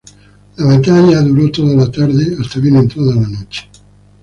[0.57, 3.69] La batalla duró toda la tarde hasta bien entrada la noche.